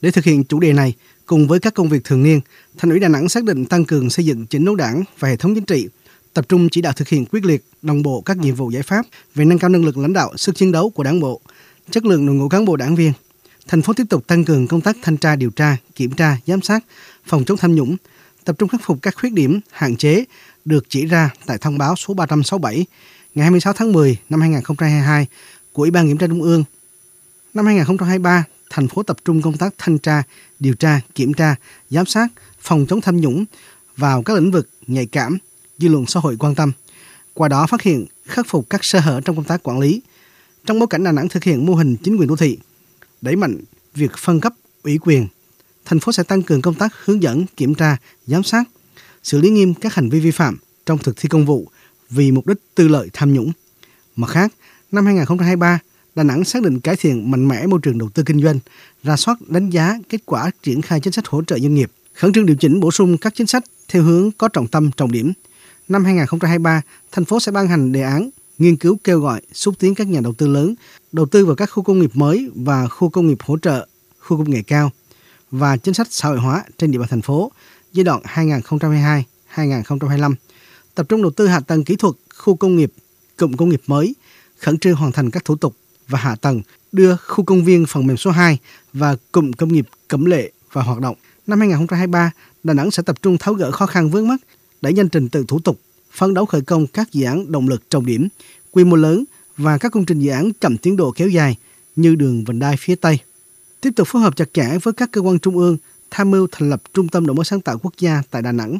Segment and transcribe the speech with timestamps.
[0.00, 0.94] Để thực hiện chủ đề này,
[1.26, 2.40] cùng với các công việc thường niên,
[2.78, 5.36] Thành ủy Đà Nẵng xác định tăng cường xây dựng chỉnh đốn đảng và hệ
[5.36, 5.88] thống chính trị,
[6.34, 9.06] tập trung chỉ đạo thực hiện quyết liệt, đồng bộ các nhiệm vụ giải pháp
[9.34, 11.40] về nâng cao năng lực lãnh đạo, sức chiến đấu của đảng bộ,
[11.90, 13.12] chất lượng đội ngũ cán bộ đảng viên.
[13.68, 16.62] Thành phố tiếp tục tăng cường công tác thanh tra điều tra, kiểm tra, giám
[16.62, 16.84] sát,
[17.26, 17.96] phòng chống tham nhũng,
[18.44, 20.24] tập trung khắc phục các khuyết điểm, hạn chế
[20.64, 22.86] được chỉ ra tại thông báo số 367
[23.34, 25.26] ngày 26 tháng 10 năm 2022
[25.72, 26.64] của Ủy ban Kiểm tra Trung ương.
[27.54, 30.22] Năm 2023, thành phố tập trung công tác thanh tra,
[30.58, 31.54] điều tra, kiểm tra,
[31.90, 32.28] giám sát,
[32.60, 33.44] phòng chống tham nhũng
[33.96, 35.38] vào các lĩnh vực nhạy cảm,
[35.78, 36.72] dư luận xã hội quan tâm.
[37.34, 40.02] Qua đó phát hiện, khắc phục các sơ hở trong công tác quản lý.
[40.66, 42.58] Trong bối cảnh Đà Nẵng thực hiện mô hình chính quyền đô thị,
[43.20, 43.56] đẩy mạnh
[43.94, 44.52] việc phân cấp
[44.82, 45.26] ủy quyền,
[45.84, 47.96] thành phố sẽ tăng cường công tác hướng dẫn, kiểm tra,
[48.26, 48.64] giám sát,
[49.22, 51.68] xử lý nghiêm các hành vi vi phạm trong thực thi công vụ
[52.10, 53.52] vì mục đích tư lợi tham nhũng.
[54.16, 54.52] Mặt khác,
[54.92, 55.78] năm 2023,
[56.16, 58.58] Đà Nẵng xác định cải thiện mạnh mẽ môi trường đầu tư kinh doanh,
[59.02, 62.32] ra soát đánh giá kết quả triển khai chính sách hỗ trợ doanh nghiệp, khẩn
[62.32, 65.32] trương điều chỉnh bổ sung các chính sách theo hướng có trọng tâm trọng điểm.
[65.88, 69.94] Năm 2023, thành phố sẽ ban hành đề án nghiên cứu kêu gọi xúc tiến
[69.94, 70.74] các nhà đầu tư lớn
[71.12, 73.86] đầu tư vào các khu công nghiệp mới và khu công nghiệp hỗ trợ,
[74.18, 74.90] khu công nghệ cao
[75.50, 77.52] và chính sách xã hội hóa trên địa bàn thành phố
[77.92, 78.22] giai đoạn
[79.54, 80.34] 2022-2025,
[80.94, 82.92] tập trung đầu tư hạ tầng kỹ thuật, khu công nghiệp,
[83.36, 84.14] cụm công nghiệp mới,
[84.58, 85.76] khẩn trương hoàn thành các thủ tục
[86.08, 86.62] và hạ tầng,
[86.92, 88.58] đưa khu công viên phần mềm số 2
[88.92, 91.16] và cụm công nghiệp Cẩm Lệ vào hoạt động.
[91.46, 92.30] Năm 2023,
[92.64, 94.36] Đà Nẵng sẽ tập trung tháo gỡ khó khăn vướng mắt,
[94.80, 95.80] đẩy nhanh trình tự thủ tục,
[96.12, 98.28] phấn đấu khởi công các dự án động lực trọng điểm,
[98.72, 99.24] quy mô lớn
[99.56, 101.56] và các công trình dự án chậm tiến độ kéo dài
[101.96, 103.18] như đường vành đai phía Tây.
[103.80, 105.76] Tiếp tục phối hợp chặt chẽ với các cơ quan trung ương,
[106.10, 108.78] tham mưu thành lập Trung tâm Đổi mới sáng tạo quốc gia tại Đà Nẵng,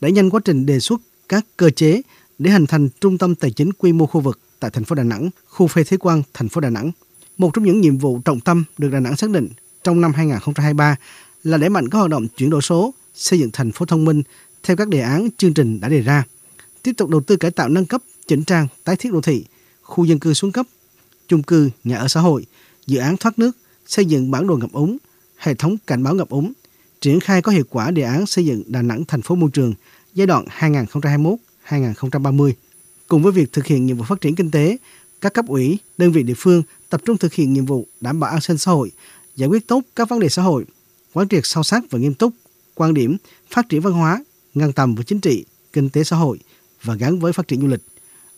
[0.00, 2.02] đẩy nhanh quá trình đề xuất các cơ chế
[2.38, 5.02] để hình thành trung tâm tài chính quy mô khu vực tại thành phố Đà
[5.02, 6.90] Nẵng, khu phê thế quan thành phố Đà Nẵng.
[7.38, 9.48] Một trong những nhiệm vụ trọng tâm được Đà Nẵng xác định
[9.82, 10.96] trong năm 2023
[11.42, 14.22] là đẩy mạnh các hoạt động chuyển đổi số, xây dựng thành phố thông minh
[14.62, 16.24] theo các đề án chương trình đã đề ra.
[16.82, 19.44] Tiếp tục đầu tư cải tạo nâng cấp, chỉnh trang, tái thiết đô thị,
[19.82, 20.66] khu dân cư xuống cấp,
[21.28, 22.46] chung cư, nhà ở xã hội,
[22.86, 24.96] dự án thoát nước, xây dựng bản đồ ngập úng,
[25.36, 26.52] hệ thống cảnh báo ngập úng,
[27.00, 29.74] triển khai có hiệu quả đề án xây dựng Đà Nẵng thành phố môi trường
[30.14, 30.44] giai đoạn
[31.68, 32.52] 2021-2030.
[33.08, 34.76] Cùng với việc thực hiện nhiệm vụ phát triển kinh tế,
[35.20, 38.30] các cấp ủy, đơn vị địa phương tập trung thực hiện nhiệm vụ đảm bảo
[38.30, 38.90] an sinh xã hội,
[39.36, 40.64] giải quyết tốt các vấn đề xã hội,
[41.12, 42.32] quán triệt sâu sắc và nghiêm túc
[42.74, 43.16] quan điểm
[43.50, 46.38] phát triển văn hóa ngang tầm với chính trị, kinh tế xã hội
[46.82, 47.80] và gắn với phát triển du lịch.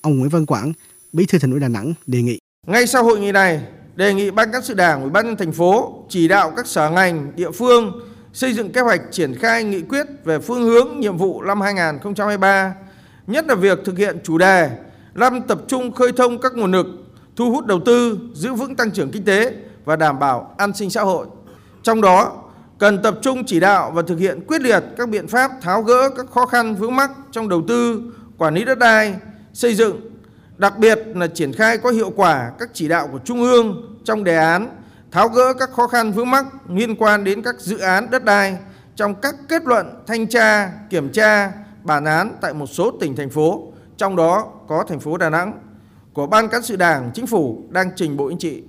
[0.00, 0.72] Ông Nguyễn Văn Quảng,
[1.12, 2.38] Bí thư Thành ủy Đà Nẵng đề nghị.
[2.66, 3.62] Ngay sau hội nghị này,
[3.96, 6.90] đề nghị Ban cán sự Đảng, Ủy ban nhân thành phố chỉ đạo các sở
[6.90, 8.00] ngành, địa phương
[8.32, 12.74] xây dựng kế hoạch triển khai nghị quyết về phương hướng nhiệm vụ năm 2023,
[13.26, 14.70] nhất là việc thực hiện chủ đề
[15.14, 16.86] năm tập trung khơi thông các nguồn lực,
[17.36, 20.90] thu hút đầu tư, giữ vững tăng trưởng kinh tế và đảm bảo an sinh
[20.90, 21.26] xã hội.
[21.82, 22.42] Trong đó,
[22.78, 26.10] cần tập trung chỉ đạo và thực hiện quyết liệt các biện pháp tháo gỡ
[26.16, 28.02] các khó khăn vướng mắc trong đầu tư,
[28.38, 29.14] quản lý đất đai,
[29.52, 30.00] xây dựng,
[30.58, 34.24] đặc biệt là triển khai có hiệu quả các chỉ đạo của Trung ương trong
[34.24, 34.68] đề án
[35.10, 38.56] tháo gỡ các khó khăn vướng mắc liên quan đến các dự án đất đai
[38.96, 41.52] trong các kết luận thanh tra, kiểm tra,
[41.84, 45.52] bản án tại một số tỉnh thành phố, trong đó có thành phố Đà Nẵng.
[46.12, 48.62] Của Ban cán sự Đảng, Chính phủ đang trình Bộ Chính trị